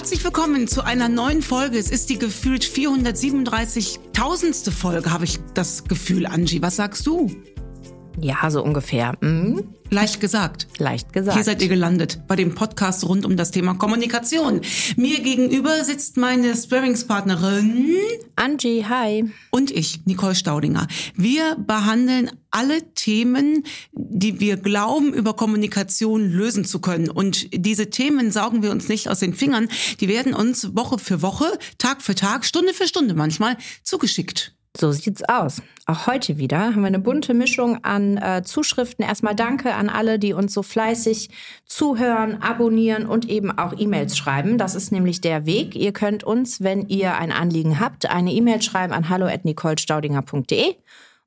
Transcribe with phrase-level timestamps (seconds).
[0.00, 1.76] Herzlich willkommen zu einer neuen Folge.
[1.76, 4.70] Es ist die gefühlt 437.000.
[4.70, 6.62] Folge, habe ich das Gefühl, Angie.
[6.62, 7.30] Was sagst du?
[8.22, 9.16] Ja, so ungefähr.
[9.20, 9.64] Mhm.
[9.88, 10.68] Leicht gesagt.
[10.78, 11.36] Leicht gesagt.
[11.36, 14.60] Hier seid ihr gelandet bei dem Podcast rund um das Thema Kommunikation.
[14.96, 17.96] Mir gegenüber sitzt meine Sparringspartnerin
[18.36, 19.28] Angie, hi.
[19.50, 20.86] und ich, Nicole Staudinger.
[21.16, 27.10] Wir behandeln alle Themen, die wir glauben, über Kommunikation lösen zu können.
[27.10, 29.68] Und diese Themen saugen wir uns nicht aus den Fingern.
[30.00, 34.54] Die werden uns Woche für Woche, Tag für Tag, Stunde für Stunde manchmal zugeschickt.
[34.76, 35.62] So sieht's aus.
[35.86, 39.04] Auch heute wieder haben wir eine bunte Mischung an äh, Zuschriften.
[39.04, 41.30] Erstmal danke an alle, die uns so fleißig
[41.66, 44.58] zuhören, abonnieren und eben auch E-Mails schreiben.
[44.58, 45.74] Das ist nämlich der Weg.
[45.74, 50.76] Ihr könnt uns, wenn ihr ein Anliegen habt, eine E-Mail schreiben an hallo@nicolestaudinger.de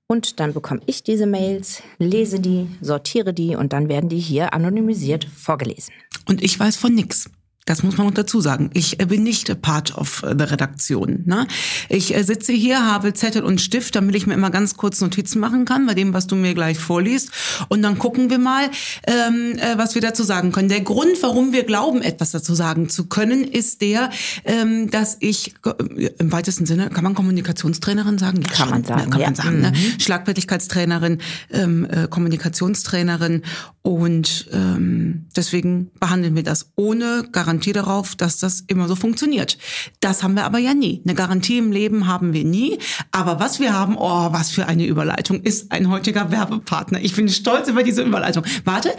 [0.08, 4.54] und dann bekomme ich diese Mails, lese die, sortiere die und dann werden die hier
[4.54, 5.94] anonymisiert vorgelesen.
[6.28, 7.30] Und ich weiß von nix.
[7.66, 8.70] Das muss man noch dazu sagen.
[8.74, 11.24] Ich äh, bin nicht part of the Redaktion.
[11.26, 11.48] Ne?
[11.90, 15.40] Ich äh, sitze hier, habe Zettel und Stift, damit ich mir immer ganz kurz Notizen
[15.40, 17.30] machen kann bei dem, was du mir gleich vorliest.
[17.70, 18.70] Und dann gucken wir mal,
[19.08, 20.70] ähm, äh, was wir dazu sagen können.
[20.70, 24.10] Der Grund, warum wir glauben, etwas dazu sagen zu können, ist der,
[24.46, 28.42] ähm, dass ich äh, im weitesten Sinne, kann man Kommunikationstrainerin sagen?
[28.42, 29.10] Ja, Kann man sagen, Ne?
[29.10, 29.28] Kann ja.
[29.28, 29.62] man sagen.
[29.62, 29.72] Ne?
[29.72, 30.00] Mhm.
[30.00, 31.18] Schlagfertigkeitstrainerin,
[31.52, 33.44] ähm, äh, Kommunikationstrainerin
[33.82, 39.58] und ähm, deswegen behandeln wir das ohne Garantie darauf, dass das immer so funktioniert.
[40.00, 41.02] Das haben wir aber ja nie.
[41.06, 42.80] Eine Garantie im Leben haben wir nie.
[43.12, 47.02] Aber was wir haben, oh, was für eine Überleitung, ist ein heutiger Werbepartner.
[47.02, 48.44] Ich bin stolz über diese Überleitung.
[48.66, 48.94] Warte.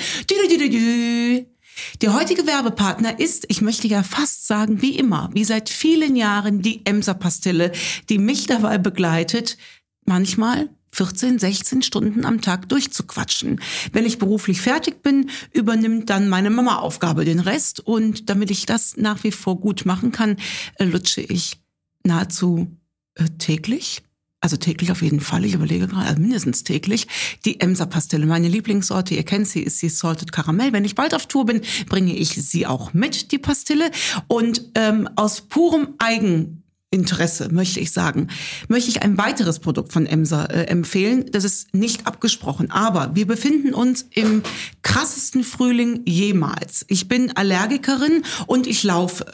[2.00, 6.62] Der heutige Werbepartner ist, ich möchte ja fast sagen, wie immer, wie seit vielen Jahren
[6.62, 7.72] die Emser-Pastille,
[8.08, 9.56] die mich dabei begleitet,
[10.04, 13.60] manchmal 14, 16 Stunden am Tag durchzuquatschen.
[13.92, 17.80] Wenn ich beruflich fertig bin, übernimmt dann meine Mama Aufgabe den Rest.
[17.80, 20.36] Und damit ich das nach wie vor gut machen kann,
[20.76, 21.58] äh, lutsche ich
[22.04, 22.68] nahezu
[23.16, 24.02] äh, täglich.
[24.40, 27.08] Also täglich auf jeden Fall, ich überlege gerade, also mindestens täglich,
[27.46, 28.26] die Emser Pastille.
[28.26, 30.74] Meine Lieblingssorte, ihr kennt sie, ist die Salted Caramel.
[30.74, 33.90] Wenn ich bald auf Tour bin, bringe ich sie auch mit, die Pastille.
[34.28, 36.63] Und ähm, aus purem Eigen
[36.94, 38.28] Interesse, möchte ich sagen,
[38.68, 41.26] möchte ich ein weiteres Produkt von Emser äh, empfehlen.
[41.32, 44.42] Das ist nicht abgesprochen, aber wir befinden uns im
[44.82, 46.86] krassesten Frühling jemals.
[46.88, 49.26] Ich bin Allergikerin und ich laufe.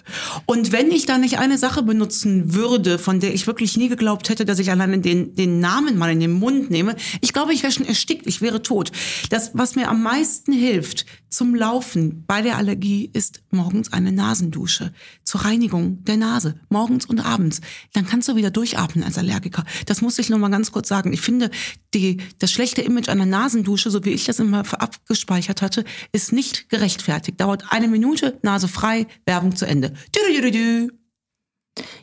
[0.46, 4.30] Und wenn ich da nicht eine Sache benutzen würde, von der ich wirklich nie geglaubt
[4.30, 7.62] hätte, dass ich alleine den, den Namen mal in den Mund nehme, ich glaube, ich
[7.62, 8.90] wäre schon erstickt, ich wäre tot.
[9.28, 14.92] Das, was mir am meisten hilft zum Laufen bei der Allergie, ist morgens eine Nasendusche
[15.24, 17.60] zur Reinigung der Nase, morgens und abends.
[17.92, 19.64] Dann kannst du wieder durchatmen als Allergiker.
[19.86, 21.12] Das muss ich nur mal ganz kurz sagen.
[21.12, 21.50] Ich finde,
[21.94, 26.68] die, das schlechte Image einer Nasendusche, so wie ich das immer abgespeichert hatte, ist nicht
[26.68, 27.40] gerechtfertigt.
[27.40, 29.94] Dauert eine Minute, Nase frei, Werbung zu Ende.
[30.12, 30.99] -dü -dü -dü.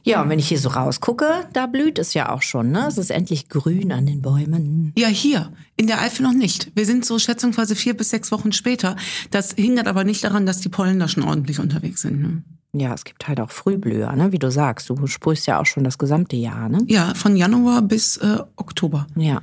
[0.03, 2.85] Ja, und wenn ich hier so rausgucke, da blüht es ja auch schon, ne?
[2.88, 4.93] Es ist endlich grün an den Bäumen.
[4.97, 6.71] Ja, hier, in der Eifel noch nicht.
[6.75, 8.95] Wir sind so schätzungsweise vier bis sechs Wochen später.
[9.31, 12.21] Das hindert aber nicht daran, dass die Pollen da schon ordentlich unterwegs sind.
[12.21, 12.43] Ne?
[12.73, 14.31] Ja, es gibt halt auch Frühblüher, ne?
[14.31, 16.79] Wie du sagst, du sprühst ja auch schon das gesamte Jahr, ne?
[16.87, 19.07] Ja, von Januar bis äh, Oktober.
[19.16, 19.41] Ja.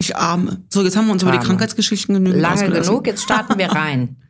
[0.00, 0.62] Ich arme.
[0.68, 1.48] So, jetzt haben wir uns über die Arme.
[1.48, 4.16] Krankheitsgeschichten genügend Lange genug, jetzt starten wir rein.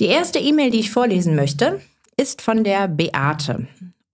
[0.00, 1.80] Die erste E-Mail, die ich vorlesen möchte,
[2.16, 3.66] ist von der Beate.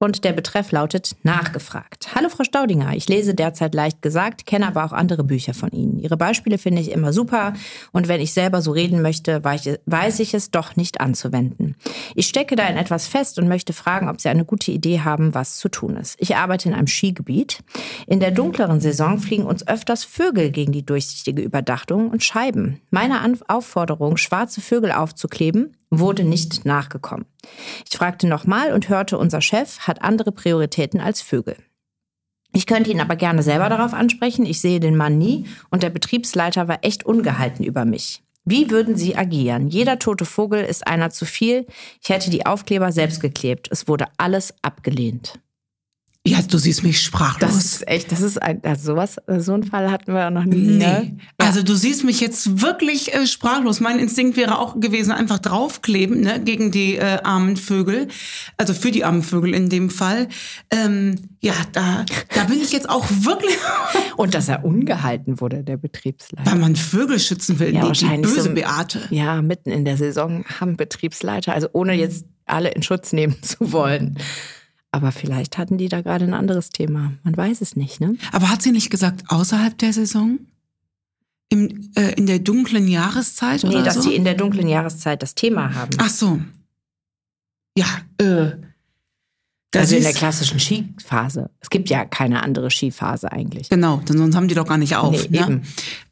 [0.05, 2.15] Und der Betreff lautet Nachgefragt.
[2.15, 5.99] Hallo Frau Staudinger, ich lese derzeit leicht gesagt, kenne aber auch andere Bücher von Ihnen.
[5.99, 7.55] Ihre Beispiele finde ich immer super
[7.91, 11.75] und wenn ich selber so reden möchte, weiß ich- es doch nicht anzuwenden.
[12.15, 15.33] Ich stecke da in etwas fest und möchte fragen, ob Sie eine gute Idee haben,
[15.33, 16.17] was zu tun ist.
[16.19, 17.61] Ich arbeite in einem Skigebiet.
[18.07, 22.79] In der dunkleren Saison fliegen uns öfters Vögel gegen die durchsichtige Überdachtung und Scheiben.
[22.91, 27.27] Meine Aufforderung, schwarze Vögel aufzukleben, wurde nicht nachgekommen.
[27.89, 31.57] Ich fragte nochmal und hörte, unser Chef hat andere Prioritäten als Vögel.
[32.53, 34.47] Ich könnte ihn aber gerne selber darauf ansprechen.
[34.47, 38.23] Ich sehe den Mann nie und der Betriebsleiter war echt ungehalten über mich.
[38.45, 39.69] Wie würden Sie agieren?
[39.69, 41.67] Jeder tote Vogel ist einer zu viel.
[42.03, 43.69] Ich hätte die Aufkleber selbst geklebt.
[43.71, 45.41] Es wurde alles abgelehnt.
[46.27, 47.51] Ja, du siehst mich sprachlos.
[47.51, 50.57] Das ist echt, das ist ein, also sowas, so einen Fall hatten wir noch nie.
[50.57, 50.77] Nee.
[50.79, 51.19] Ne?
[51.37, 53.81] Also du siehst mich jetzt wirklich äh, sprachlos.
[53.81, 58.09] Mein Instinkt wäre auch gewesen, einfach draufkleben ne, gegen die äh, armen Vögel.
[58.57, 60.29] Also für die armen Vögel in dem Fall.
[60.71, 63.55] Ähm, ja, da, da bin ich jetzt auch wirklich,
[64.17, 66.51] Und dass er ungehalten wurde, der Betriebsleiter.
[66.51, 67.75] weil man Vögel schützen will.
[67.75, 69.01] Ja, die wahrscheinlich böse so- Beate.
[69.11, 73.73] Ja, mitten in der Saison haben Betriebsleiter, also ohne jetzt alle in Schutz nehmen zu
[73.73, 74.19] wollen.
[74.95, 77.15] Aber vielleicht hatten die da gerade ein anderes Thema.
[77.25, 78.15] Man weiß es nicht, ne?
[78.31, 80.39] Aber hat sie nicht gesagt, außerhalb der Saison?
[81.49, 84.03] Im, äh, in der dunklen Jahreszeit Nee, oder dass so?
[84.03, 85.91] sie in der dunklen Jahreszeit das Thema haben.
[85.99, 86.39] Ach so.
[87.77, 87.87] ja,
[88.19, 88.53] äh,
[89.75, 91.51] also in der klassischen Skiphase.
[91.59, 93.71] Es gibt ja keine andere Skiphase eigentlich.
[93.71, 95.11] Genau, denn sonst haben die doch gar nicht auf.
[95.29, 95.45] Nee, ne?
[95.45, 95.63] eben.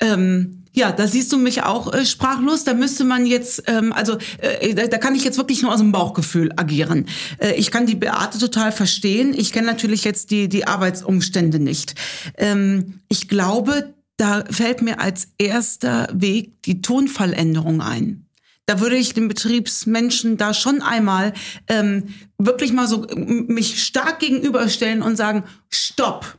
[0.00, 2.64] Ähm, ja, da siehst du mich auch äh, sprachlos.
[2.64, 5.80] Da müsste man jetzt, ähm, also äh, da, da kann ich jetzt wirklich nur aus
[5.80, 7.06] dem Bauchgefühl agieren.
[7.38, 9.34] Äh, ich kann die Beate total verstehen.
[9.36, 11.94] Ich kenne natürlich jetzt die, die Arbeitsumstände nicht.
[12.36, 18.26] Ähm, ich glaube, da fällt mir als erster Weg die Tonfalländerung ein.
[18.66, 21.32] Da würde ich den Betriebsmenschen da schon einmal
[21.66, 26.38] ähm, wirklich mal so m- mich stark gegenüberstellen und sagen, stopp.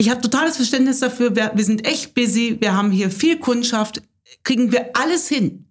[0.00, 1.34] Ich habe totales Verständnis dafür.
[1.34, 2.56] Wir, wir sind echt busy.
[2.60, 4.00] Wir haben hier viel Kundschaft.
[4.44, 5.64] Kriegen wir alles hin.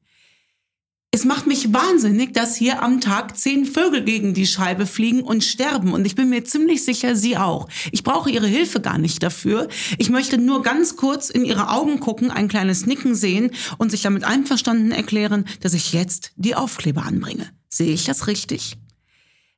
[1.12, 5.44] Es macht mich wahnsinnig, dass hier am Tag zehn Vögel gegen die Scheibe fliegen und
[5.44, 5.94] sterben.
[5.94, 7.70] Und ich bin mir ziemlich sicher, Sie auch.
[7.94, 9.70] Ich brauche Ihre Hilfe gar nicht dafür.
[9.98, 14.02] Ich möchte nur ganz kurz in Ihre Augen gucken, ein kleines Nicken sehen und sich
[14.02, 17.50] damit einverstanden erklären, dass ich jetzt die Aufkleber anbringe.
[17.70, 18.78] Sehe ich das richtig?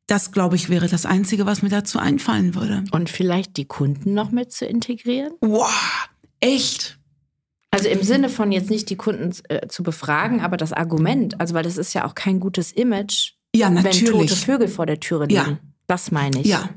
[0.10, 2.84] Das, glaube ich, wäre das Einzige, was mir dazu einfallen würde.
[2.92, 5.34] Und vielleicht die Kunden noch mit zu integrieren?
[5.42, 5.70] Wow,
[6.40, 6.98] echt?
[7.72, 11.54] Also im Sinne von jetzt nicht die Kunden äh, zu befragen, aber das Argument, also
[11.54, 14.36] weil das ist ja auch kein gutes Image, Ja, wenn tote natürlich.
[14.36, 15.44] Vögel vor der Türe Ja.
[15.44, 15.60] liegen.
[15.86, 16.48] Das meine ich.
[16.48, 16.70] Ja.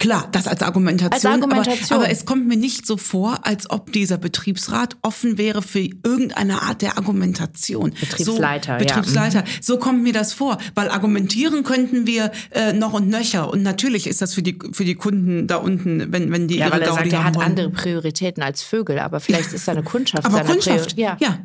[0.00, 1.12] Klar, das als Argumentation.
[1.12, 1.86] Als Argumentation.
[1.96, 5.78] Aber, aber es kommt mir nicht so vor, als ob dieser Betriebsrat offen wäre für
[5.80, 7.92] irgendeine Art der Argumentation.
[7.98, 8.76] Betriebsleiter, so, ja.
[8.96, 9.44] Betriebsleiter.
[9.62, 13.48] So kommt mir das vor, weil argumentieren könnten wir äh, noch und nöcher.
[13.50, 16.66] Und natürlich ist das für die für die Kunden da unten, wenn wenn die Ja,
[16.66, 17.46] ihre weil er Gaudi sagt, er hat wollen.
[17.46, 21.16] andere Prioritäten als Vögel, aber vielleicht ist seine Kundschaft Aber seiner Kundschaft, Prior- ja.
[21.20, 21.38] ja.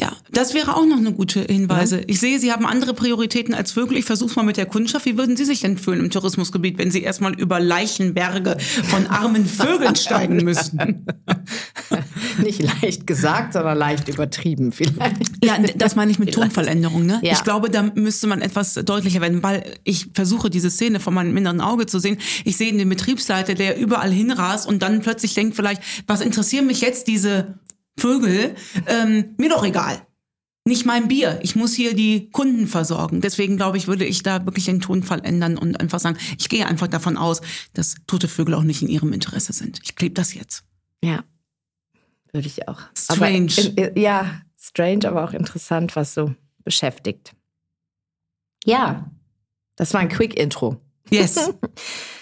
[0.00, 2.00] Ja, das wäre auch noch eine gute Hinweise.
[2.06, 3.98] Ich sehe, Sie haben andere Prioritäten als Vögel.
[3.98, 5.04] Ich versuche mal mit der Kundschaft.
[5.04, 8.56] Wie würden Sie sich denn fühlen im Tourismusgebiet, wenn Sie erstmal über Leichenberge
[8.88, 11.04] von armen Vögeln steigen müssten?
[12.42, 15.44] Nicht leicht gesagt, sondern leicht übertrieben vielleicht.
[15.44, 16.54] Ja, das meine ich mit Vielleicht.
[16.54, 17.04] Tonfalländerung.
[17.04, 17.20] Ne?
[17.22, 17.34] Ja.
[17.34, 21.36] Ich glaube, da müsste man etwas deutlicher werden, weil ich versuche, diese Szene vor meinem
[21.36, 22.16] inneren Auge zu sehen.
[22.46, 26.80] Ich sehe den Betriebsleiter, der überall hinrast und dann plötzlich denkt vielleicht, was interessieren mich
[26.80, 27.58] jetzt diese
[28.00, 28.54] Vögel?
[28.86, 30.06] Ähm, mir doch egal.
[30.66, 31.40] Nicht mein Bier.
[31.42, 33.20] Ich muss hier die Kunden versorgen.
[33.20, 36.66] Deswegen glaube ich, würde ich da wirklich den Tonfall ändern und einfach sagen, ich gehe
[36.66, 37.40] einfach davon aus,
[37.72, 39.80] dass tote Vögel auch nicht in ihrem Interesse sind.
[39.82, 40.64] Ich klebe das jetzt.
[41.02, 41.24] Ja,
[42.32, 42.80] würde ich auch.
[42.96, 43.52] Strange.
[43.76, 47.34] Aber, ja, strange, aber auch interessant, was so beschäftigt.
[48.64, 49.10] Ja,
[49.76, 50.80] das war ein Quick-Intro.
[51.10, 51.50] Yes.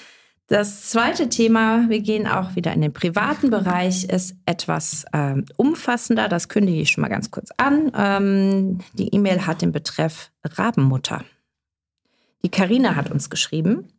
[0.49, 6.27] Das zweite Thema, wir gehen auch wieder in den privaten Bereich, ist etwas ähm, umfassender.
[6.27, 7.93] Das kündige ich schon mal ganz kurz an.
[7.95, 11.23] Ähm, die E-Mail hat den Betreff Rabenmutter.
[12.43, 13.93] Die Karina hat uns geschrieben.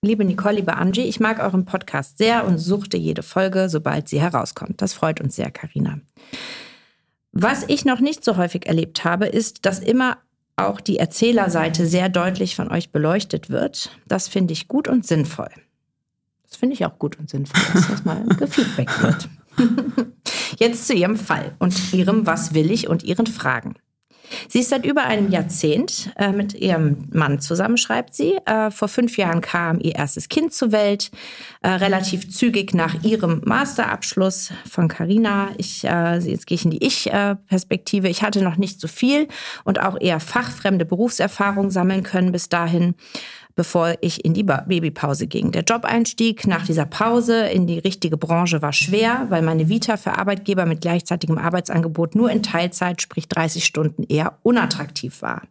[0.00, 4.22] Liebe Nicole, liebe Angie, ich mag euren Podcast sehr und suchte jede Folge, sobald sie
[4.22, 4.80] herauskommt.
[4.80, 6.00] Das freut uns sehr, Karina.
[7.32, 10.16] Was ich noch nicht so häufig erlebt habe, ist, dass immer
[10.56, 13.90] auch die Erzählerseite sehr deutlich von euch beleuchtet wird.
[14.08, 15.50] Das finde ich gut und sinnvoll.
[16.50, 19.28] Das finde ich auch gut und sinnvoll, dass das mal gefeedbackt wird.
[20.58, 23.76] Jetzt zu ihrem Fall und ihrem Was will ich und ihren Fragen.
[24.48, 28.36] Sie ist seit über einem Jahrzehnt äh, mit ihrem Mann zusammen, schreibt sie.
[28.46, 31.10] Äh, vor fünf Jahren kam ihr erstes Kind zur Welt,
[31.62, 35.48] äh, relativ zügig nach ihrem Masterabschluss von Carina.
[35.56, 38.08] Ich, äh, jetzt gehe ich in die Ich-Perspektive.
[38.08, 39.28] ich hatte noch nicht so viel
[39.64, 42.94] und auch eher fachfremde Berufserfahrung sammeln können bis dahin
[43.60, 45.52] bevor ich in die Ba- Babypause ging.
[45.52, 50.16] Der Jobeinstieg nach dieser Pause in die richtige Branche war schwer, weil meine Vita für
[50.16, 55.42] Arbeitgeber mit gleichzeitigem Arbeitsangebot nur in Teilzeit, sprich 30 Stunden, eher unattraktiv war.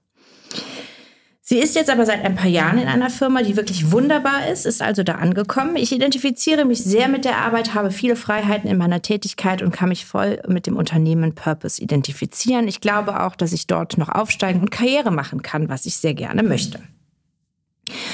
[1.39, 4.65] Sie ist jetzt aber seit ein paar Jahren in einer Firma, die wirklich wunderbar ist,
[4.65, 5.75] ist also da angekommen.
[5.75, 9.89] Ich identifiziere mich sehr mit der Arbeit, habe viele Freiheiten in meiner Tätigkeit und kann
[9.89, 12.67] mich voll mit dem Unternehmen Purpose identifizieren.
[12.67, 16.15] Ich glaube auch, dass ich dort noch aufsteigen und Karriere machen kann, was ich sehr
[16.15, 16.79] gerne möchte.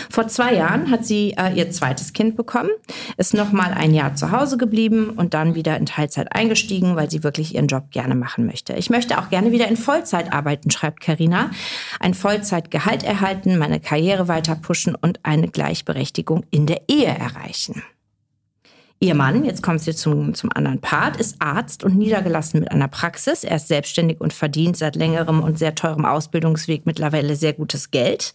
[0.09, 2.69] Vor zwei Jahren hat sie äh, ihr zweites Kind bekommen,
[3.17, 7.09] ist noch mal ein Jahr zu Hause geblieben und dann wieder in Teilzeit eingestiegen, weil
[7.09, 8.73] sie wirklich ihren Job gerne machen möchte.
[8.73, 11.51] Ich möchte auch gerne wieder in Vollzeit arbeiten, schreibt Karina,
[11.99, 17.83] ein Vollzeitgehalt erhalten, meine Karriere weiter pushen und eine Gleichberechtigung in der Ehe erreichen.
[19.01, 22.87] Ihr Mann, jetzt kommt sie zum, zum anderen Part, ist Arzt und niedergelassen mit einer
[22.87, 23.43] Praxis.
[23.43, 28.33] Er ist selbstständig und verdient seit längerem und sehr teurem Ausbildungsweg mittlerweile sehr gutes Geld.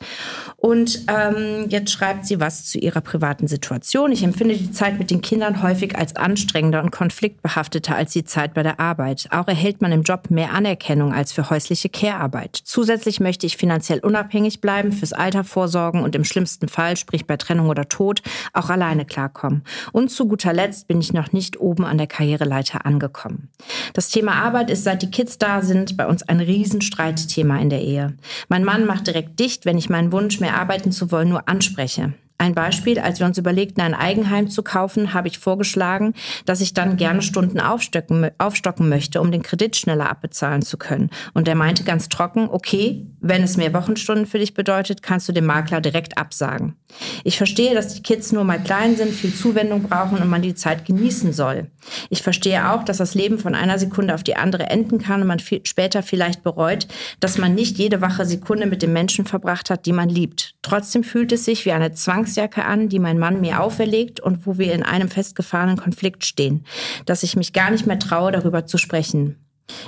[0.59, 4.12] Und ähm, jetzt schreibt sie was zu ihrer privaten Situation.
[4.12, 8.52] Ich empfinde die Zeit mit den Kindern häufig als anstrengender und konfliktbehafteter als die Zeit
[8.52, 9.29] bei der Arbeit.
[9.31, 12.61] Auch erhält man im Job mehr Anerkennung als für häusliche Care-Arbeit.
[12.64, 17.38] Zusätzlich möchte ich finanziell unabhängig bleiben, fürs Alter vorsorgen und im schlimmsten Fall, sprich bei
[17.38, 18.21] Trennung oder Tod,
[18.52, 19.64] auch alleine klarkommen.
[19.93, 23.49] Und zu guter guter bin ich noch nicht oben an der Karriereleiter angekommen.
[23.95, 27.83] Das Thema Arbeit ist seit die Kids da sind bei uns ein Riesenstreitthema in der
[27.83, 28.14] Ehe.
[28.49, 32.12] Mein Mann macht direkt dicht, wenn ich meinen Wunsch, mehr arbeiten zu wollen, nur anspreche.
[32.40, 36.14] Ein Beispiel, als wir uns überlegten, ein Eigenheim zu kaufen, habe ich vorgeschlagen,
[36.47, 41.11] dass ich dann gerne Stunden aufstocken, aufstocken möchte, um den Kredit schneller abbezahlen zu können.
[41.35, 45.35] Und er meinte ganz trocken, okay, wenn es mehr Wochenstunden für dich bedeutet, kannst du
[45.35, 46.76] dem Makler direkt absagen.
[47.25, 50.54] Ich verstehe, dass die Kids nur mal klein sind, viel Zuwendung brauchen und man die
[50.54, 51.66] Zeit genießen soll.
[52.09, 55.26] Ich verstehe auch, dass das Leben von einer Sekunde auf die andere enden kann und
[55.26, 56.88] man viel später vielleicht bereut,
[57.20, 60.54] dass man nicht jede wache Sekunde mit dem Menschen verbracht hat, die man liebt.
[60.62, 64.46] Trotzdem fühlt es sich wie eine Zwangs Zwangsjacke an, die mein Mann mir auferlegt und
[64.46, 66.64] wo wir in einem festgefahrenen Konflikt stehen,
[67.06, 69.37] dass ich mich gar nicht mehr traue, darüber zu sprechen.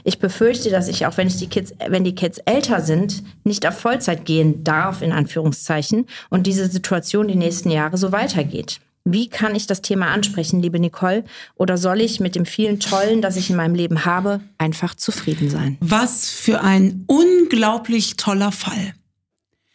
[0.04, 3.66] Ich befürchte, dass ich, auch wenn ich die Kids, wenn die Kids älter sind, nicht
[3.66, 8.80] auf Vollzeit gehen darf, in Anführungszeichen, und diese Situation die nächsten Jahre so weitergeht.
[9.04, 11.24] Wie kann ich das Thema ansprechen, liebe Nicole?
[11.56, 15.50] Oder soll ich mit dem vielen Tollen, das ich in meinem Leben habe, einfach zufrieden
[15.50, 15.76] sein?
[15.80, 18.94] Was für ein unglaublich toller Fall.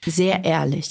[0.06, 0.90] Sehr ehrlich.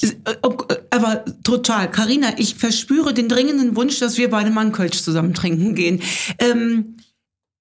[0.96, 1.90] Aber total.
[1.90, 6.00] Karina, ich verspüre den dringenden Wunsch, dass wir beide mal Kölsch zusammen trinken gehen.
[6.38, 6.96] Ähm,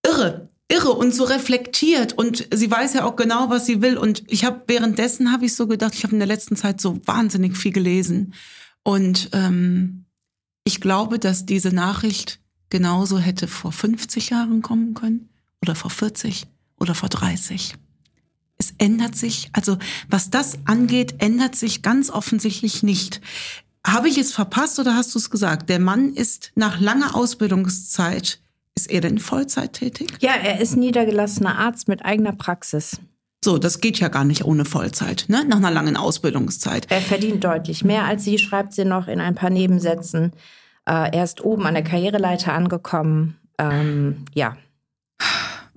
[0.05, 0.49] irre.
[0.71, 4.45] Irre und so reflektiert und sie weiß ja auch genau, was sie will und ich
[4.45, 7.71] habe währenddessen habe ich so gedacht, ich habe in der letzten Zeit so wahnsinnig viel
[7.71, 8.33] gelesen
[8.81, 10.05] und ähm,
[10.63, 12.39] ich glaube, dass diese Nachricht
[12.71, 15.29] genauso hätte vor 50 Jahren kommen können
[15.61, 16.47] oder vor 40
[16.79, 17.75] oder vor 30
[18.57, 19.77] es ändert sich, also
[20.09, 23.21] was das angeht, ändert sich ganz offensichtlich nicht.
[23.85, 25.69] Habe ich es verpasst oder hast du es gesagt?
[25.69, 28.39] Der Mann ist nach langer Ausbildungszeit,
[28.75, 30.17] ist er denn Vollzeit tätig?
[30.19, 32.99] Ja, er ist niedergelassener Arzt mit eigener Praxis.
[33.43, 35.45] So, das geht ja gar nicht ohne Vollzeit, ne?
[35.47, 36.87] Nach einer langen Ausbildungszeit.
[36.89, 40.33] Er verdient deutlich mehr als sie, schreibt sie noch in ein paar Nebensätzen.
[40.85, 43.37] Äh, er ist oben an der Karriereleiter angekommen.
[43.59, 44.57] Ähm, ja.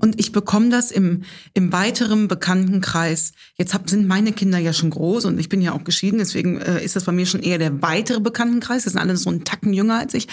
[0.00, 1.24] Und ich bekomme das im,
[1.54, 3.32] im weiteren Bekanntenkreis.
[3.56, 6.60] Jetzt hab, sind meine Kinder ja schon groß und ich bin ja auch geschieden, deswegen
[6.60, 8.84] äh, ist das bei mir schon eher der weitere Bekanntenkreis.
[8.84, 10.28] Das sind alle so einen Tacken jünger als ich.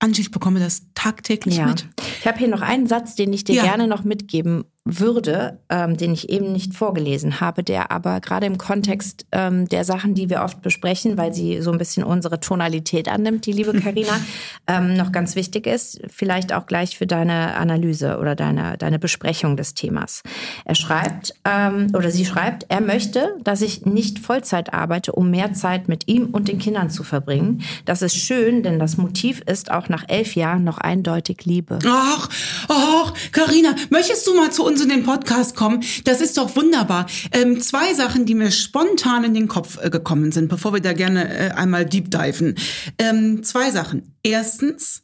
[0.00, 1.66] Angie, ich bekomme das tagtäglich ja.
[1.66, 1.88] mit.
[2.20, 3.62] Ich habe hier noch einen Satz, den ich dir ja.
[3.64, 8.56] gerne noch mitgeben würde, ähm, den ich eben nicht vorgelesen habe, der aber gerade im
[8.56, 13.08] Kontext ähm, der Sachen, die wir oft besprechen, weil sie so ein bisschen unsere Tonalität
[13.08, 14.18] annimmt, die liebe Karina,
[14.66, 19.56] ähm, noch ganz wichtig ist, vielleicht auch gleich für deine Analyse oder deine, deine Besprechung
[19.56, 20.22] des Themas.
[20.64, 25.52] Er schreibt, ähm, oder sie schreibt, er möchte, dass ich nicht Vollzeit arbeite, um mehr
[25.52, 27.62] Zeit mit ihm und den Kindern zu verbringen.
[27.84, 31.78] Das ist schön, denn das Motiv ist auch nach elf Jahren noch eindeutig Liebe.
[31.86, 32.28] Ach,
[32.68, 35.82] ach, Karina, möchtest du mal zu uns uns in den Podcast kommen.
[36.04, 37.06] Das ist doch wunderbar.
[37.32, 40.92] Ähm, zwei Sachen, die mir spontan in den Kopf äh, gekommen sind, bevor wir da
[40.92, 42.54] gerne äh, einmal deep diven.
[42.98, 44.14] Ähm, zwei Sachen.
[44.22, 45.02] Erstens,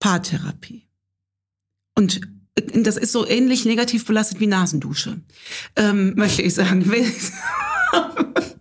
[0.00, 0.88] Paartherapie.
[1.94, 2.20] Und
[2.54, 5.20] äh, das ist so ähnlich negativ belastet wie Nasendusche,
[5.76, 6.90] ähm, möchte ich sagen.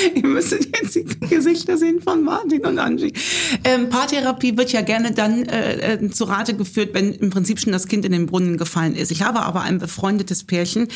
[0.14, 3.12] Ihr müsstet jetzt die Gesichter sehen von Martin und Angie.
[3.64, 7.72] Ähm, Paartherapie wird ja gerne dann äh, äh, zu Rate geführt, wenn im Prinzip schon
[7.72, 9.10] das Kind in den Brunnen gefallen ist.
[9.10, 10.88] Ich habe aber ein befreundetes Pärchen,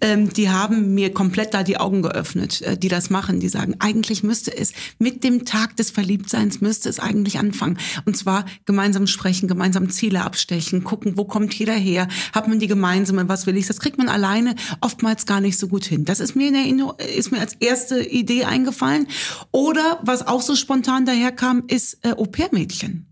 [0.00, 3.40] ähm, die haben mir komplett da die Augen geöffnet, äh, die das machen.
[3.40, 7.78] Die sagen, eigentlich müsste es mit dem Tag des Verliebtseins müsste es eigentlich anfangen.
[8.04, 12.66] Und zwar gemeinsam sprechen, gemeinsam Ziele abstechen, gucken, wo kommt jeder her, hat man die
[12.66, 13.66] gemeinsame, was will ich.
[13.66, 16.04] Das kriegt man alleine oftmals gar nicht so gut hin.
[16.04, 19.08] Das ist mir, in Erinnerung, ist mir als erste Idee eingefallen.
[19.50, 23.06] Oder was auch so spontan daherkam, ist äh, Au-pair-Mädchen.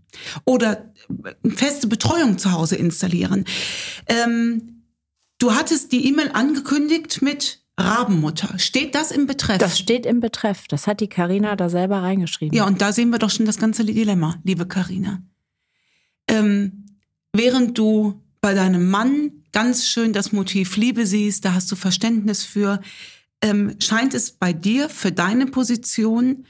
[0.45, 0.93] Oder
[1.43, 3.45] äh, feste Betreuung zu Hause installieren.
[4.07, 4.83] Ähm,
[5.39, 8.59] du hattest die E-Mail angekündigt mit Rabenmutter.
[8.59, 9.57] Steht das im Betreff?
[9.57, 10.67] Das steht im Betreff.
[10.67, 12.55] Das hat die Karina da selber reingeschrieben.
[12.55, 15.21] Ja, und da sehen wir doch schon das ganze Dilemma, liebe Karina.
[16.27, 16.85] Ähm,
[17.33, 22.43] während du bei deinem Mann ganz schön das Motiv Liebe siehst, da hast du Verständnis
[22.43, 22.81] für,
[23.41, 26.45] ähm, scheint es bei dir für deine Position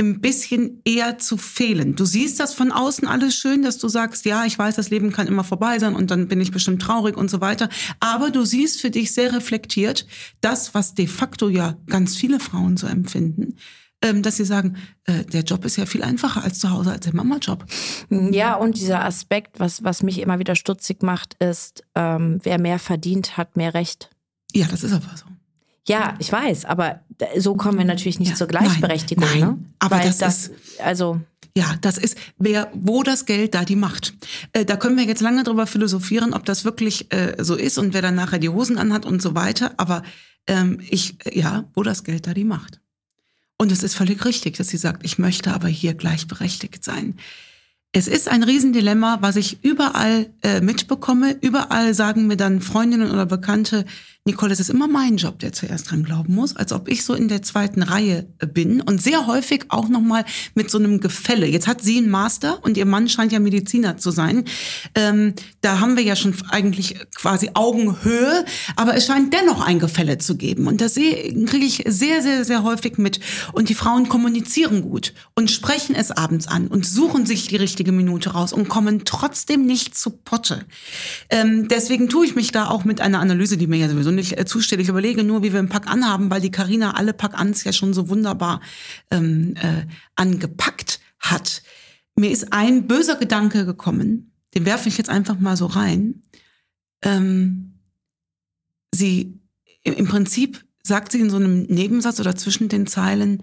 [0.00, 1.94] ein bisschen eher zu fehlen.
[1.94, 5.12] Du siehst das von außen alles schön, dass du sagst, ja, ich weiß, das Leben
[5.12, 7.68] kann immer vorbei sein und dann bin ich bestimmt traurig und so weiter.
[8.00, 10.06] Aber du siehst für dich sehr reflektiert
[10.40, 13.54] das, was de facto ja ganz viele Frauen so empfinden,
[14.02, 17.04] ähm, dass sie sagen, äh, der Job ist ja viel einfacher als zu Hause, als
[17.04, 17.64] der Mama-Job.
[18.10, 22.80] Ja, und dieser Aspekt, was, was mich immer wieder stutzig macht, ist, ähm, wer mehr
[22.80, 24.10] verdient, hat mehr Recht.
[24.52, 25.26] Ja, das ist aber so.
[25.86, 27.00] Ja, ich weiß, aber
[27.36, 29.24] so kommen wir natürlich nicht ja, zur Gleichberechtigung.
[29.24, 29.58] Nein, nein ne?
[29.78, 31.20] aber Weil das, das ist, also
[31.56, 34.14] ja, das ist, wer, wo das Geld, da die Macht.
[34.52, 37.94] Äh, da können wir jetzt lange drüber philosophieren, ob das wirklich äh, so ist und
[37.94, 39.72] wer dann nachher die Hosen anhat und so weiter.
[39.76, 40.02] Aber
[40.48, 42.80] ähm, ich, ja, wo das Geld, da die Macht.
[43.56, 47.18] Und es ist völlig richtig, dass sie sagt, ich möchte aber hier gleichberechtigt sein.
[47.92, 51.36] Es ist ein Riesendilemma, was ich überall äh, mitbekomme.
[51.40, 53.84] Überall sagen mir dann Freundinnen oder Bekannte,
[54.26, 57.12] Nicole, es ist immer mein Job, der zuerst dran glauben muss, als ob ich so
[57.12, 61.44] in der zweiten Reihe bin und sehr häufig auch nochmal mit so einem Gefälle.
[61.46, 64.46] Jetzt hat sie einen Master und ihr Mann scheint ja Mediziner zu sein.
[64.94, 70.16] Ähm, da haben wir ja schon eigentlich quasi Augenhöhe, aber es scheint dennoch ein Gefälle
[70.16, 73.20] zu geben und das kriege ich sehr, sehr, sehr häufig mit.
[73.52, 77.92] Und die Frauen kommunizieren gut und sprechen es abends an und suchen sich die richtige
[77.92, 80.64] Minute raus und kommen trotzdem nicht zu Potte.
[81.28, 84.38] Ähm, deswegen tue ich mich da auch mit einer Analyse, die mir ja sowieso nicht
[84.38, 84.80] äh, zusteht.
[84.80, 87.94] Ich überlege nur, wie wir einen Pack anhaben, weil die Karina alle Pack-Ans ja schon
[87.94, 88.60] so wunderbar
[89.10, 91.62] ähm, äh, angepackt hat.
[92.16, 96.22] Mir ist ein böser Gedanke gekommen, den werfe ich jetzt einfach mal so rein.
[97.02, 97.80] Ähm,
[98.94, 99.40] sie
[99.82, 103.42] im Prinzip sagt sie in so einem Nebensatz oder zwischen den Zeilen,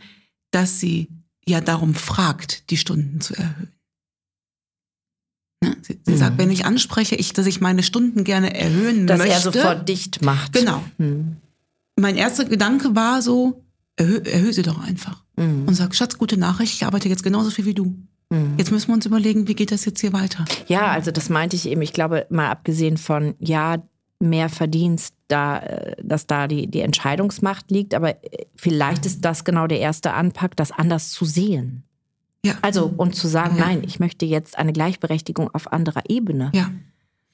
[0.51, 1.09] dass sie
[1.45, 3.73] ja darum fragt, die Stunden zu erhöhen.
[5.81, 6.17] Sie, sie mhm.
[6.17, 9.35] sagt, wenn ich anspreche, ich, dass ich meine Stunden gerne erhöhen dass möchte.
[9.35, 10.53] Dass er sofort dicht macht.
[10.53, 10.83] Genau.
[10.97, 11.37] Mhm.
[11.95, 13.63] Mein erster Gedanke war so,
[13.95, 15.23] erhöhe erhöh sie doch einfach.
[15.35, 15.65] Mhm.
[15.67, 17.95] Und sag, Schatz, gute Nachricht, ich arbeite jetzt genauso viel wie du.
[18.29, 18.55] Mhm.
[18.57, 20.45] Jetzt müssen wir uns überlegen, wie geht das jetzt hier weiter?
[20.67, 21.81] Ja, also das meinte ich eben.
[21.81, 23.83] Ich glaube, mal abgesehen von, ja,
[24.19, 27.93] mehr Verdienst, da, äh, dass da die, die Entscheidungsmacht liegt.
[27.93, 31.83] Aber äh, vielleicht ist das genau der erste Anpack, das anders zu sehen.
[32.45, 32.55] Ja.
[32.61, 33.65] Also, und zu sagen, ja.
[33.65, 36.51] nein, ich möchte jetzt eine Gleichberechtigung auf anderer Ebene.
[36.53, 36.71] Ja.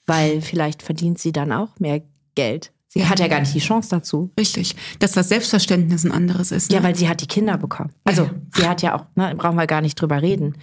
[0.06, 2.02] Weil vielleicht verdient sie dann auch mehr
[2.36, 2.72] Geld.
[2.88, 3.10] Sie ja.
[3.10, 4.32] hat ja gar nicht die Chance dazu.
[4.40, 4.76] Richtig.
[5.00, 6.72] Dass das Selbstverständnis ein anderes ist.
[6.72, 6.78] Ne?
[6.78, 7.92] Ja, weil sie hat die Kinder bekommen.
[8.06, 8.32] Also, ja.
[8.56, 10.56] sie hat ja auch, ne, brauchen wir gar nicht drüber reden.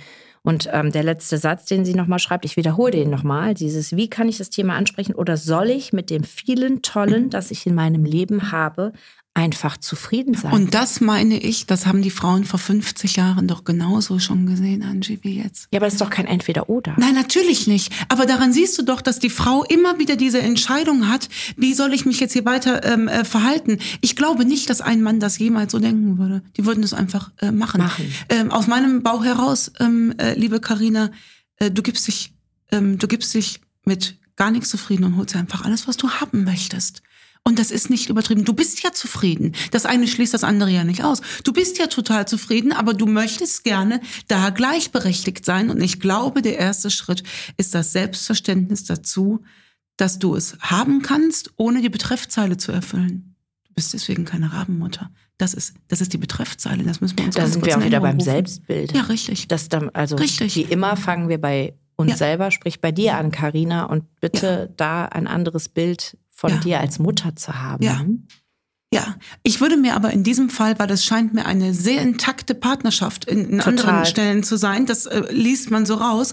[0.43, 4.11] Und ähm, der letzte Satz, den sie nochmal schreibt, ich wiederhole den nochmal, dieses, wie
[4.11, 7.75] kann ich das Thema ansprechen oder soll ich mit dem vielen Tollen, das ich in
[7.75, 8.93] meinem Leben habe,
[9.35, 10.53] einfach zufrieden sein.
[10.53, 14.85] Und das meine ich, das haben die Frauen vor 50 Jahren doch genauso schon gesehen,
[14.85, 15.67] Angie, wie jetzt.
[15.73, 16.95] Ja, aber das ist doch kein Entweder-Oder.
[16.99, 17.93] Nein, natürlich nicht.
[18.09, 21.93] Aber daran siehst du doch, dass die Frau immer wieder diese Entscheidung hat, wie soll
[21.93, 23.79] ich mich jetzt hier weiter ähm, äh, verhalten.
[24.01, 26.43] Ich glaube nicht, dass ein Mann das jemals so denken würde.
[26.57, 27.81] Die würden es einfach äh, machen.
[27.81, 28.15] machen.
[28.29, 31.11] Ähm, aus meinem Bauch heraus, ähm, äh, liebe Karina,
[31.57, 32.33] äh, du gibst dich,
[32.71, 36.45] ähm, du gibst dich mit gar nichts zufrieden und holst einfach alles, was du haben
[36.45, 37.03] möchtest.
[37.47, 38.47] Und das ist nicht übertrieben.
[38.47, 39.53] Du bist ja zufrieden.
[39.71, 41.21] Das eine schließt das andere ja nicht aus.
[41.45, 45.69] Du bist ja total zufrieden, aber du möchtest gerne da gleichberechtigt sein.
[45.69, 47.23] Und ich glaube, der erste Schritt
[47.59, 49.45] ist das Selbstverständnis dazu,
[49.99, 53.37] dass du es haben kannst, ohne die Betreffzeile zu erfüllen.
[53.69, 55.11] Du bist deswegen keine Rabenmutter.
[55.37, 56.83] Das ist, das ist die Betreffzeile.
[56.83, 58.25] Das müssen wir uns Da sind wir auch wieder beim rufen.
[58.25, 58.93] Selbstbild.
[58.93, 59.49] Ja, richtig.
[59.49, 60.57] Das dann, also richtig.
[60.57, 62.17] wie immer fangen wir bei uns ja.
[62.17, 64.75] selber, sprich bei dir an, Karina, und bitte ja.
[64.77, 66.57] da ein anderes Bild von ja.
[66.59, 67.83] dir als Mutter zu haben.
[67.83, 68.05] Ja.
[68.95, 72.55] Ja, ich würde mir aber in diesem Fall, weil das scheint mir eine sehr intakte
[72.55, 76.33] Partnerschaft in, in anderen Stellen zu sein, das äh, liest man so raus.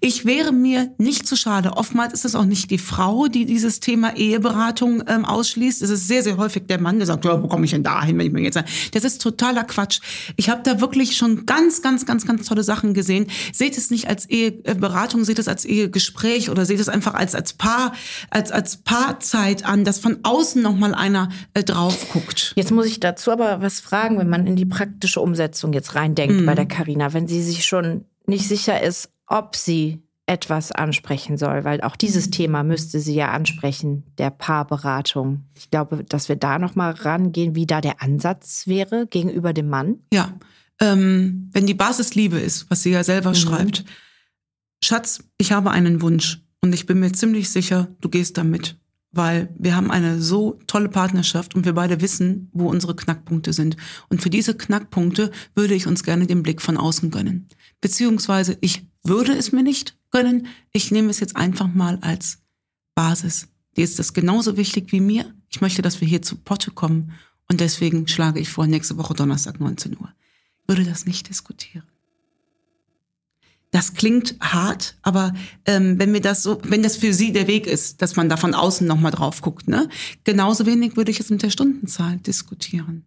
[0.00, 1.76] Ich wäre mir nicht zu schade.
[1.76, 5.82] Oftmals ist es auch nicht die Frau, die dieses Thema Eheberatung ähm, ausschließt.
[5.82, 8.02] Es ist sehr, sehr häufig der Mann, der sagt, ja, wo komme ich denn da
[8.02, 8.58] hin, wenn ich mir jetzt.
[8.94, 10.00] Das ist totaler Quatsch.
[10.36, 13.26] Ich habe da wirklich schon ganz, ganz, ganz, ganz tolle Sachen gesehen.
[13.52, 17.52] Seht es nicht als Eheberatung, seht es als Ehegespräch oder seht es einfach als als
[17.52, 17.92] Paar,
[18.30, 22.52] als als Paarzeit an, dass von außen noch mal einer äh, drauf guckt.
[22.56, 26.40] Jetzt muss ich dazu aber was fragen, wenn man in die praktische Umsetzung jetzt reindenkt
[26.40, 26.46] mhm.
[26.46, 31.64] bei der Karina, wenn sie sich schon nicht sicher ist, ob sie etwas ansprechen soll,
[31.64, 35.44] weil auch dieses Thema müsste sie ja ansprechen, der Paarberatung.
[35.56, 39.70] Ich glaube, dass wir da noch mal rangehen, wie da der Ansatz wäre gegenüber dem
[39.70, 40.00] Mann.
[40.12, 40.34] Ja,
[40.80, 43.36] ähm, wenn die Basis Liebe ist, was sie ja selber mhm.
[43.36, 43.84] schreibt.
[44.84, 48.76] Schatz, ich habe einen Wunsch und ich bin mir ziemlich sicher, du gehst damit
[49.10, 53.76] weil wir haben eine so tolle Partnerschaft und wir beide wissen, wo unsere Knackpunkte sind.
[54.08, 57.48] Und für diese Knackpunkte würde ich uns gerne den Blick von außen gönnen.
[57.80, 60.46] Beziehungsweise ich würde es mir nicht gönnen.
[60.72, 62.38] Ich nehme es jetzt einfach mal als
[62.94, 63.48] Basis.
[63.76, 65.32] Dir ist das genauso wichtig wie mir.
[65.48, 67.12] Ich möchte, dass wir hier zu Potte kommen.
[67.50, 70.12] Und deswegen schlage ich vor, nächste Woche Donnerstag 19 Uhr.
[70.62, 71.84] Ich würde das nicht diskutieren
[73.70, 75.34] das klingt hart, aber
[75.66, 78.36] ähm, wenn mir das so, wenn das für Sie der Weg ist, dass man da
[78.36, 79.88] von außen nochmal drauf guckt, ne?
[80.24, 83.04] Genauso wenig würde ich es mit der Stundenzahl diskutieren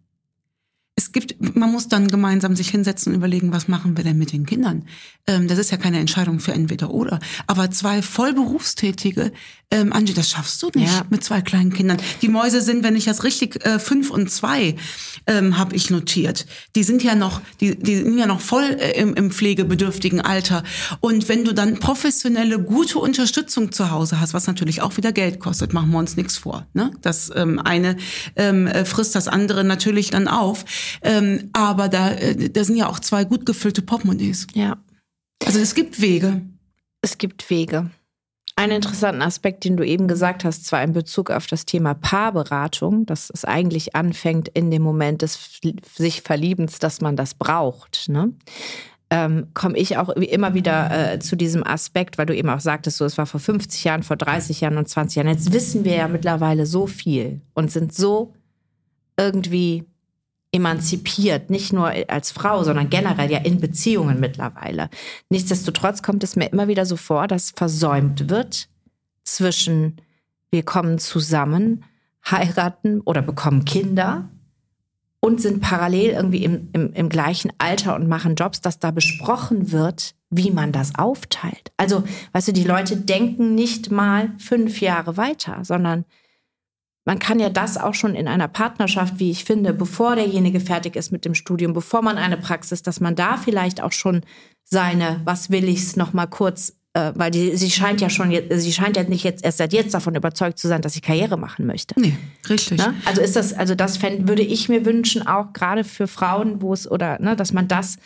[0.94, 4.32] es gibt, man muss dann gemeinsam sich hinsetzen und überlegen, was machen wir denn mit
[4.32, 4.84] den Kindern?
[5.26, 7.18] Ähm, das ist ja keine Entscheidung für entweder oder.
[7.46, 9.32] Aber zwei Vollberufstätige,
[9.70, 11.04] ähm, Angie, das schaffst du nicht ja.
[11.08, 11.96] mit zwei kleinen Kindern.
[12.20, 14.76] Die Mäuse sind, wenn ich das richtig, äh, fünf und zwei
[15.26, 16.44] ähm, habe ich notiert.
[16.76, 20.62] Die sind ja noch, die, die sind ja noch voll äh, im, im pflegebedürftigen Alter.
[21.00, 25.40] Und wenn du dann professionelle, gute Unterstützung zu Hause hast, was natürlich auch wieder Geld
[25.40, 26.66] kostet, machen wir uns nichts vor.
[26.74, 26.90] Ne?
[27.00, 27.96] Das ähm, eine
[28.36, 30.66] ähm, äh, frisst das andere natürlich dann auf.
[31.02, 34.46] Ähm, aber da, äh, da sind ja auch zwei gut gefüllte Portemonnaies.
[34.54, 34.76] Ja.
[35.44, 36.42] Also es gibt Wege.
[37.00, 37.90] Es gibt Wege.
[38.54, 43.06] Einen interessanten Aspekt, den du eben gesagt hast, zwar in Bezug auf das Thema Paarberatung,
[43.06, 45.60] dass es eigentlich anfängt in dem Moment des
[45.96, 48.08] sich Verliebens, dass man das braucht.
[48.08, 48.34] Ne?
[49.12, 52.96] ähm, komme ich auch immer wieder äh, zu diesem Aspekt, weil du eben auch sagtest,
[52.96, 55.28] so es war vor 50 Jahren, vor 30 Jahren und 20 Jahren.
[55.28, 58.32] Jetzt wissen wir ja mittlerweile so viel und sind so
[59.18, 59.84] irgendwie
[60.52, 64.90] emanzipiert, nicht nur als Frau, sondern generell ja in Beziehungen mittlerweile.
[65.30, 68.68] Nichtsdestotrotz kommt es mir immer wieder so vor, dass versäumt wird
[69.24, 70.00] zwischen
[70.50, 71.84] wir kommen zusammen,
[72.30, 74.28] heiraten oder bekommen Kinder
[75.18, 79.72] und sind parallel irgendwie im, im, im gleichen Alter und machen Jobs, dass da besprochen
[79.72, 81.72] wird, wie man das aufteilt.
[81.78, 86.04] Also, weißt du, die Leute denken nicht mal fünf Jahre weiter, sondern
[87.04, 90.96] man kann ja das auch schon in einer Partnerschaft, wie ich finde, bevor derjenige fertig
[90.96, 94.22] ist mit dem Studium, bevor man eine Praxis, dass man da vielleicht auch schon
[94.64, 98.72] seine, was will ich's, noch mal kurz äh, weil die, sie scheint ja schon, sie
[98.72, 101.66] scheint ja nicht jetzt erst seit jetzt davon überzeugt zu sein, dass sie Karriere machen
[101.66, 101.98] möchte.
[101.98, 102.16] Nee,
[102.50, 102.78] richtig.
[102.78, 102.94] Ne?
[103.06, 106.72] Also ist das, also das fänd, würde ich mir wünschen, auch gerade für Frauen, wo
[106.72, 107.96] es oder, ne, dass man das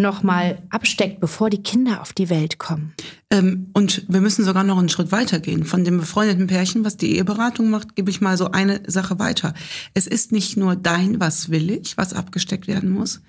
[0.00, 2.94] nochmal absteckt, bevor die Kinder auf die Welt kommen.
[3.30, 5.64] Ähm, und wir müssen sogar noch einen Schritt weitergehen.
[5.64, 9.54] Von dem befreundeten Pärchen, was die Eheberatung macht, gebe ich mal so eine Sache weiter.
[9.94, 13.22] Es ist nicht nur dein, was will ich, was abgesteckt werden muss.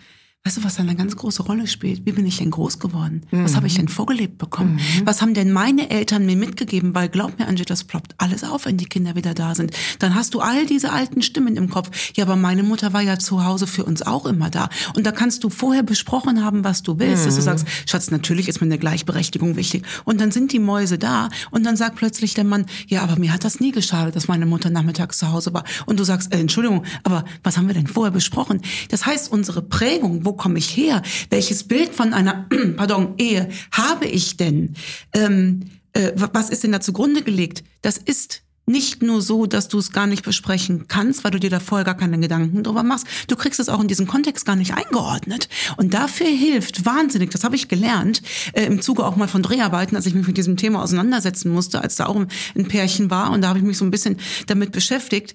[0.46, 2.06] Weißt du, was da eine ganz große Rolle spielt?
[2.06, 3.24] Wie bin ich denn groß geworden?
[3.30, 3.44] Mhm.
[3.44, 4.76] Was habe ich denn vorgelebt bekommen?
[4.76, 5.06] Mhm.
[5.06, 6.96] Was haben denn meine Eltern mir mitgegeben?
[6.96, 9.74] Weil glaub mir, Angie, das ploppt alles auf, wenn die Kinder wieder da sind.
[10.00, 11.92] Dann hast du all diese alten Stimmen im Kopf.
[12.16, 14.70] Ja, aber meine Mutter war ja zu Hause für uns auch immer da.
[14.96, 17.24] Und da kannst du vorher besprochen haben, was du willst.
[17.24, 17.26] Mhm.
[17.26, 17.46] Dass du mhm.
[17.46, 19.86] sagst, Schatz, natürlich ist mir eine Gleichberechtigung wichtig.
[20.06, 21.28] Und dann sind die Mäuse da.
[21.52, 24.46] Und dann sagt plötzlich der Mann, ja, aber mir hat das nie geschadet, dass meine
[24.46, 25.66] Mutter nachmittags zu Hause war.
[25.86, 28.62] Und du sagst, äh, Entschuldigung, aber was haben wir denn vorher besprochen?
[28.88, 31.02] Das heißt, unsere Prägung, wo komme ich her?
[31.32, 32.46] Welches Bild von einer
[32.78, 34.76] pardon, Ehe habe ich denn?
[35.12, 35.62] Ähm,
[35.94, 37.64] äh, was ist denn da zugrunde gelegt?
[37.82, 41.50] Das ist nicht nur so, dass du es gar nicht besprechen kannst, weil du dir
[41.50, 43.08] da vorher gar keine Gedanken drüber machst.
[43.28, 45.50] Du kriegst es auch in diesem Kontext gar nicht eingeordnet.
[45.78, 48.22] Und dafür hilft wahnsinnig, das habe ich gelernt,
[48.54, 51.82] äh, im Zuge auch mal von Dreharbeiten, als ich mich mit diesem Thema auseinandersetzen musste,
[51.82, 54.72] als da auch ein Pärchen war und da habe ich mich so ein bisschen damit
[54.72, 55.34] beschäftigt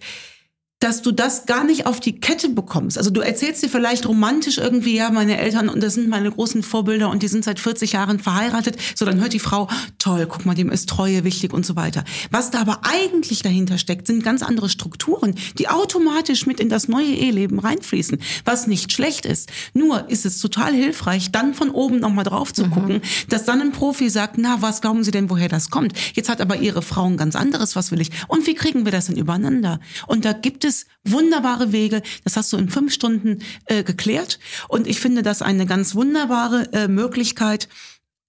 [0.85, 2.99] dass du das gar nicht auf die Kette bekommst.
[2.99, 6.63] Also du erzählst dir vielleicht romantisch irgendwie, ja, meine Eltern und das sind meine großen
[6.63, 8.77] Vorbilder und die sind seit 40 Jahren verheiratet.
[8.95, 9.67] So, dann hört die Frau,
[9.99, 12.05] toll, guck mal, dem ist Treue wichtig und so weiter.
[12.31, 16.87] Was da aber eigentlich dahinter steckt, sind ganz andere Strukturen, die automatisch mit in das
[16.87, 19.51] neue Eheleben reinfließen, was nicht schlecht ist.
[19.73, 22.71] Nur ist es total hilfreich, dann von oben nochmal drauf zu mhm.
[22.71, 25.95] gucken, dass dann ein Profi sagt, na, was glauben Sie denn, woher das kommt?
[26.13, 28.11] Jetzt hat aber Ihre Frau ein ganz anderes, was will ich?
[28.29, 29.81] Und wie kriegen wir das denn übereinander?
[30.07, 32.03] Und da gibt es es wunderbare Wege.
[32.25, 34.39] Das hast du in fünf Stunden äh, geklärt.
[34.69, 37.69] Und ich finde das eine ganz wunderbare äh, Möglichkeit,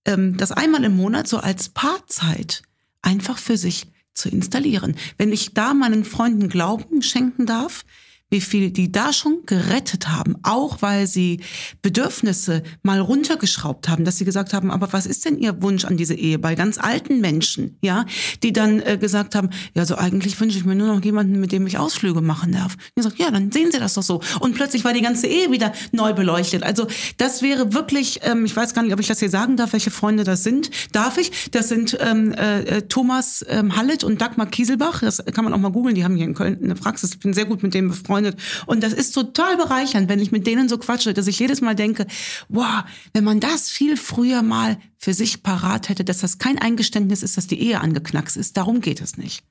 [0.06, 2.62] ähm, das einmal im Monat so als Paarzeit
[3.02, 4.96] einfach für sich zu installieren.
[5.18, 7.86] Wenn ich da meinen Freunden Glauben schenken darf,
[8.36, 11.40] wie viel die da schon gerettet haben, auch weil sie
[11.82, 15.96] Bedürfnisse mal runtergeschraubt haben, dass sie gesagt haben, aber was ist denn ihr Wunsch an
[15.96, 18.06] diese Ehe bei ganz alten Menschen, ja,
[18.44, 21.54] die dann äh, gesagt haben, ja, so eigentlich wünsche ich mir nur noch jemanden, mit
[21.54, 22.76] dem ich Ausflüge machen darf.
[22.96, 24.20] Ich sage, ja, dann sehen Sie das doch so.
[24.42, 26.64] Und plötzlich war die ganze Ehe wieder neu beleuchtet.
[26.64, 29.72] Also das wäre wirklich, ähm, ich weiß gar nicht, ob ich das hier sagen darf,
[29.72, 30.72] welche Freunde das sind.
[30.92, 31.52] Darf ich?
[31.52, 35.00] Das sind ähm, äh, Thomas ähm, Hallet und Dagmar Kieselbach.
[35.00, 35.96] Das kann man auch mal googeln.
[35.96, 37.14] Die haben hier in Köln eine Praxis.
[37.14, 38.66] Ich bin sehr gut mit denen befreundet befreundet.
[38.66, 41.76] Und das ist total bereichernd, wenn ich mit denen so quatsche, dass ich jedes Mal
[41.76, 42.06] denke,
[42.50, 42.84] wow,
[43.14, 47.38] wenn man das viel früher mal für sich parat hätte, dass das kein Eingeständnis ist,
[47.38, 48.58] dass die Ehe angeknackst ist.
[48.58, 49.44] Darum geht es nicht.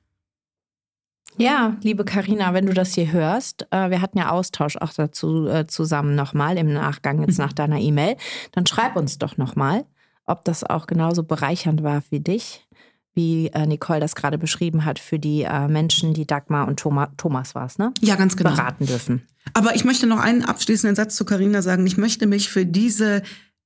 [1.37, 5.47] Ja, liebe Karina, wenn du das hier hörst, äh, wir hatten ja Austausch auch dazu
[5.47, 8.15] äh, zusammen nochmal im Nachgang jetzt nach deiner E-Mail,
[8.53, 9.85] dann schreib uns doch nochmal,
[10.25, 12.65] ob das auch genauso bereichernd war wie dich
[13.15, 17.09] wie äh, Nicole das gerade beschrieben hat, für die äh, Menschen, die Dagmar und Thomas,
[17.17, 17.93] Thomas war es, ne?
[18.01, 18.51] Ja, ganz genau.
[18.51, 19.23] Beraten dürfen.
[19.53, 21.87] Aber ich möchte noch einen abschließenden Satz zu Carina sagen.
[21.87, 23.23] Ich möchte mich für diese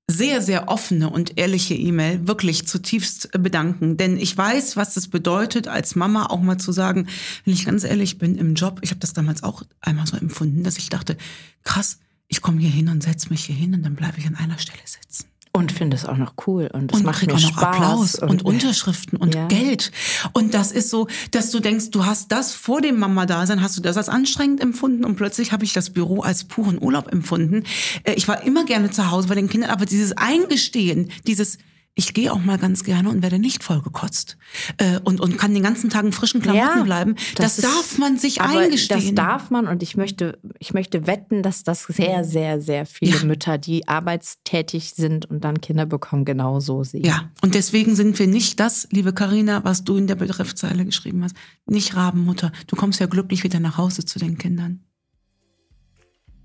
[0.09, 3.95] sehr, sehr offene und ehrliche E-Mail wirklich zutiefst bedanken.
[3.95, 7.07] Denn ich weiß, was das bedeutet, als Mama auch mal zu sagen,
[7.45, 10.63] wenn ich ganz ehrlich bin im Job, ich habe das damals auch einmal so empfunden,
[10.63, 11.15] dass ich dachte,
[11.63, 14.35] krass, ich komme hier hin und setze mich hier hin und dann bleibe ich an
[14.35, 15.28] einer Stelle sitzen.
[15.51, 18.29] Und finde es auch noch cool und es macht mir auch noch Spaß Applaus und,
[18.29, 19.47] und Unterschriften und ja.
[19.47, 19.91] Geld.
[20.33, 23.81] Und das ist so, dass du denkst, du hast das vor dem Mama-Dasein, hast du
[23.81, 27.63] das als anstrengend empfunden und plötzlich habe ich das Büro als puren Urlaub empfunden.
[28.03, 31.57] Äh, ich war immer gerne zu Hause bei den Kindern, aber dieses Eingestehen, dieses
[31.99, 34.37] ich gehe auch mal ganz gerne und werde nicht vollgekotzt
[34.77, 37.15] äh, und, und kann den ganzen Tag in frischen Klamotten Ja, bleiben.
[37.35, 39.15] Das, das ist- darf man sich eingestehen.
[39.15, 43.17] das darf man und ich möchte, ich möchte wetten, dass das sehr, sehr, sehr viele
[43.17, 43.23] Ja.
[43.25, 47.03] Mütter, die arbeitstätig sind und dann Kinder bekommen, genau so sehen.
[47.05, 51.23] Ja, und deswegen sind wir nicht das, liebe Karina, was du in der Betreffzeile geschrieben
[51.23, 51.35] hast.
[51.65, 52.51] Nicht Rabenmutter.
[52.67, 54.85] Du kommst ja glücklich wieder nach Hause zu den Kindern.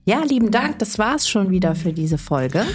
[0.07, 0.79] Ja, lieben Dank.
[0.81, 2.67] Das war's schon wieder für diese Folge.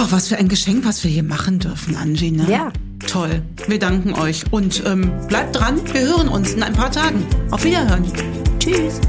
[0.00, 2.30] Oh, was für ein Geschenk, was wir hier machen dürfen, Angie.
[2.30, 2.46] Ne?
[2.48, 2.72] Ja.
[3.08, 3.42] Toll.
[3.66, 4.44] Wir danken euch.
[4.52, 5.80] Und ähm, bleibt dran.
[5.92, 7.26] Wir hören uns in ein paar Tagen.
[7.50, 8.04] Auf Wiederhören.
[8.60, 9.00] Tschüss.